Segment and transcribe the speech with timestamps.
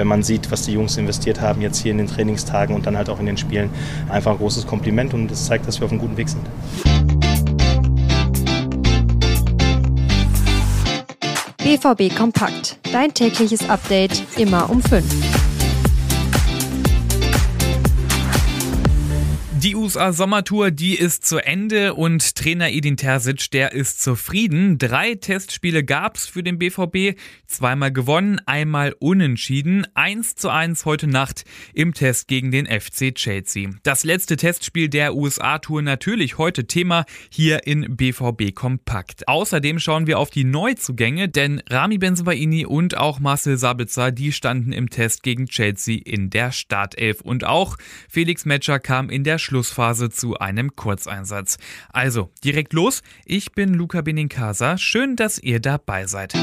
[0.00, 2.96] Wenn man sieht, was die Jungs investiert haben jetzt hier in den Trainingstagen und dann
[2.96, 3.68] halt auch in den Spielen,
[4.08, 6.40] einfach ein großes Kompliment und das zeigt, dass wir auf einem guten Weg sind.
[11.58, 12.78] BVB Kompakt.
[12.90, 15.39] Dein tägliches Update immer um 5.
[19.62, 24.78] Die USA-Sommertour, die ist zu Ende und Trainer Edin Terzic, der ist zufrieden.
[24.78, 31.44] Drei Testspiele gab's für den BVB, zweimal gewonnen, einmal unentschieden, eins zu eins heute Nacht
[31.74, 33.68] im Test gegen den FC Chelsea.
[33.82, 39.28] Das letzte Testspiel der USA-Tour natürlich heute Thema hier in BVB Kompakt.
[39.28, 44.72] Außerdem schauen wir auf die Neuzugänge, denn Rami Benzebaini und auch Marcel Sabitzer, die standen
[44.72, 47.76] im Test gegen Chelsea in der Startelf und auch
[48.08, 51.58] Felix Metscher kam in der Schlussphase zu einem Kurzeinsatz.
[51.92, 53.02] Also, direkt los.
[53.24, 54.78] Ich bin Luca Benincasa.
[54.78, 56.34] Schön, dass ihr dabei seid.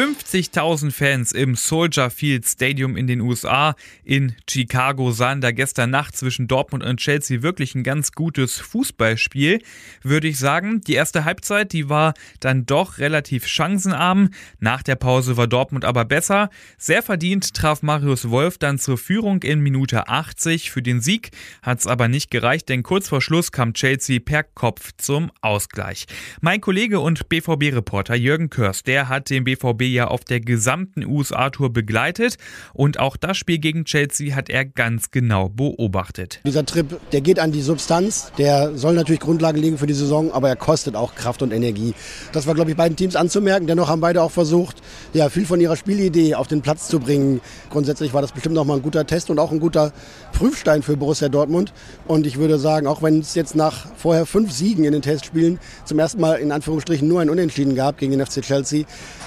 [0.00, 3.74] 50.000 Fans im Soldier Field Stadium in den USA.
[4.02, 9.58] In Chicago sahen da gestern Nacht zwischen Dortmund und Chelsea wirklich ein ganz gutes Fußballspiel,
[10.02, 10.80] würde ich sagen.
[10.80, 14.30] Die erste Halbzeit, die war dann doch relativ chancenarm.
[14.58, 16.48] Nach der Pause war Dortmund aber besser.
[16.78, 21.28] Sehr verdient traf Marius Wolf dann zur Führung in Minute 80 für den Sieg.
[21.60, 26.06] Hat es aber nicht gereicht, denn kurz vor Schluss kam Chelsea per Kopf zum Ausgleich.
[26.40, 31.72] Mein Kollege und BVB-Reporter Jürgen Körs, der hat den BVB ja auf der gesamten USA-Tour
[31.72, 32.36] begleitet
[32.72, 36.40] und auch das Spiel gegen Chelsea hat er ganz genau beobachtet.
[36.44, 40.32] Dieser Trip, der geht an die Substanz, der soll natürlich Grundlage legen für die Saison,
[40.32, 41.94] aber er kostet auch Kraft und Energie.
[42.32, 43.66] Das war, glaube ich, beiden Teams anzumerken.
[43.66, 44.82] Dennoch haben beide auch versucht,
[45.12, 47.40] ja, viel von ihrer Spielidee auf den Platz zu bringen.
[47.70, 49.92] Grundsätzlich war das bestimmt nochmal ein guter Test und auch ein guter
[50.32, 51.72] Prüfstein für Borussia Dortmund.
[52.06, 55.58] Und ich würde sagen, auch wenn es jetzt nach vorher fünf Siegen in den Testspielen
[55.84, 58.84] zum ersten Mal in Anführungsstrichen nur ein Unentschieden gab gegen den FC Chelsea,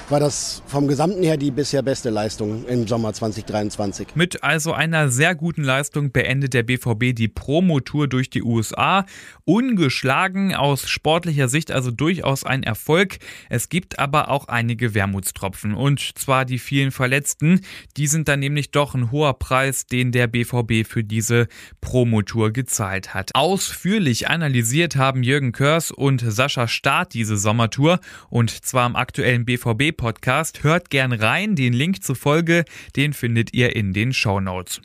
[0.09, 4.09] war das vom Gesamten her die bisher beste Leistung im Sommer 2023.
[4.16, 9.05] Mit also einer sehr guten Leistung beendet der BVB die Promotour durch die USA.
[9.45, 13.17] Ungeschlagen aus sportlicher Sicht also durchaus ein Erfolg.
[13.50, 17.61] Es gibt aber auch einige Wermutstropfen und zwar die vielen Verletzten.
[17.98, 21.48] Die sind dann nämlich doch ein hoher Preis, den der BVB für diese
[21.82, 23.32] Promotour gezahlt hat.
[23.36, 30.42] Ausführlich analysiert haben Jürgen Körs und Sascha Staat diese Sommertour und zwar im aktuellen BVB-Podcast.
[30.61, 31.55] Hört gern rein.
[31.55, 32.65] Den Link zur Folge,
[32.95, 34.81] den findet ihr in den Show Notes.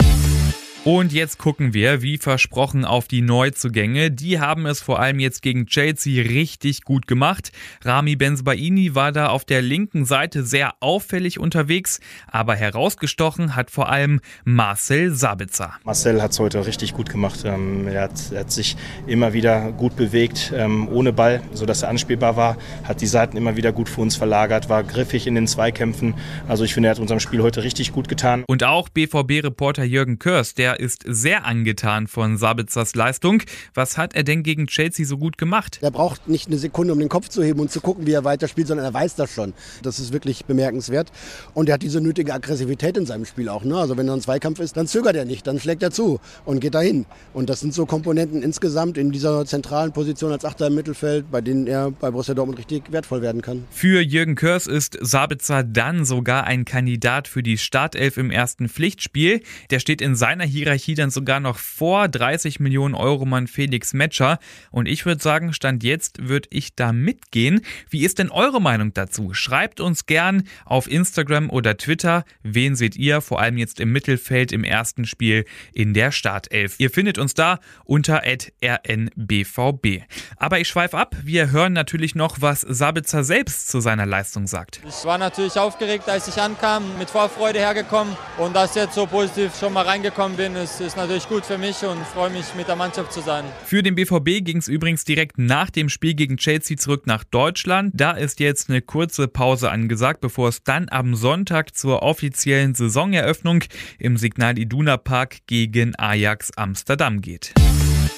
[0.85, 4.13] Und jetzt gucken wir, wie versprochen, auf die Neuzugänge.
[4.13, 7.51] Die haben es vor allem jetzt gegen Chelsea richtig gut gemacht.
[7.85, 13.91] Rami Benzbaini war da auf der linken Seite sehr auffällig unterwegs, aber herausgestochen hat vor
[13.91, 15.75] allem Marcel Sabitzer.
[15.85, 17.41] Marcel hat es heute richtig gut gemacht.
[17.45, 21.91] Ähm, er hat, er hat, sich immer wieder gut bewegt, ähm, ohne Ball, sodass er
[21.91, 25.49] anspielbar war, hat die Seiten immer wieder gut für uns verlagert, war griffig in den
[25.49, 26.15] Zweikämpfen.
[26.47, 28.45] Also ich finde, er hat unserem Spiel heute richtig gut getan.
[28.47, 33.43] Und auch BVB-Reporter Jürgen Körs, der ist sehr angetan von Sabitzers Leistung.
[33.75, 35.79] Was hat er denn gegen Chelsea so gut gemacht?
[35.83, 38.25] Er braucht nicht eine Sekunde, um den Kopf zu heben und zu gucken, wie er
[38.25, 39.55] weiterspielt, sondern er weiß das schon.
[39.83, 41.11] Das ist wirklich bemerkenswert.
[41.55, 43.65] Und er hat diese nötige Aggressivität in seinem Spiel auch.
[43.65, 43.77] Ne?
[43.77, 46.61] Also wenn er ein Zweikampf ist, dann zögert er nicht, dann schlägt er zu und
[46.61, 47.07] geht dahin.
[47.33, 51.41] Und das sind so Komponenten insgesamt in dieser zentralen Position als Achter im Mittelfeld, bei
[51.41, 53.65] denen er bei Borussia Dortmund richtig wertvoll werden kann.
[53.71, 59.43] Für Jürgen Körs ist Sabitzer dann sogar ein Kandidat für die Startelf im ersten Pflichtspiel.
[59.71, 63.93] Der steht in seiner Hierarchie Hierarchie dann sogar noch vor 30 Millionen Euro Mann Felix
[63.93, 64.39] Metscher.
[64.71, 67.61] Und ich würde sagen, Stand jetzt würde ich da mitgehen.
[67.91, 69.35] Wie ist denn eure Meinung dazu?
[69.35, 72.25] Schreibt uns gern auf Instagram oder Twitter.
[72.43, 76.75] Wen seht ihr vor allem jetzt im Mittelfeld im ersten Spiel in der Startelf?
[76.79, 80.03] Ihr findet uns da unter rnbvb.
[80.37, 81.15] Aber ich schweife ab.
[81.23, 84.81] Wir hören natürlich noch, was Sabitzer selbst zu seiner Leistung sagt.
[84.87, 89.57] Ich war natürlich aufgeregt, als ich ankam, mit Vorfreude hergekommen und dass jetzt so positiv
[89.59, 92.77] schon mal reingekommen bin, ist, ist natürlich gut für mich und freue mich, mit der
[92.77, 93.45] Mannschaft zu sein.
[93.65, 97.93] Für den BVB ging es übrigens direkt nach dem Spiel gegen Chelsea zurück nach Deutschland.
[97.95, 103.65] Da ist jetzt eine kurze Pause angesagt, bevor es dann am Sonntag zur offiziellen Saisoneröffnung
[103.99, 107.55] im Signal Iduna Park gegen Ajax Amsterdam geht.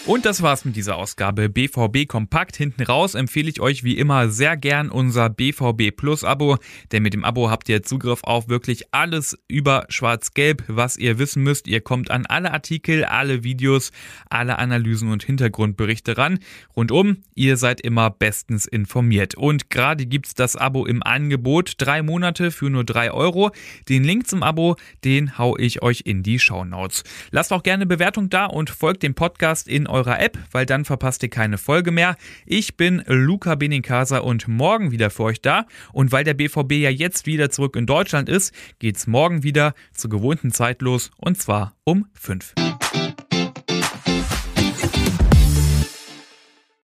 [0.07, 2.57] Und das war's mit dieser Ausgabe BVB Kompakt.
[2.57, 6.57] Hinten raus empfehle ich euch wie immer sehr gern unser BVB Plus Abo,
[6.91, 11.43] denn mit dem Abo habt ihr Zugriff auf wirklich alles über Schwarz-Gelb, was ihr wissen
[11.43, 11.69] müsst.
[11.69, 13.93] Ihr kommt an alle Artikel, alle Videos,
[14.31, 16.39] alle Analysen und Hintergrundberichte ran.
[16.75, 19.35] Rundum, ihr seid immer bestens informiert.
[19.35, 21.75] Und gerade gibt's das Abo im Angebot.
[21.77, 23.51] Drei Monate für nur drei Euro.
[23.91, 27.05] Den Link zum Abo, den hau ich euch in die Show Notes.
[27.31, 31.23] Lasst auch gerne Bewertung da und folgt dem Podcast in eurer App, weil dann verpasst
[31.23, 32.17] ihr keine Folge mehr.
[32.47, 35.67] Ich bin Luca Benincasa und morgen wieder für euch da.
[35.93, 40.11] Und weil der BVB ja jetzt wieder zurück in Deutschland ist, geht's morgen wieder zur
[40.11, 42.55] gewohnten Zeit los und zwar um 5.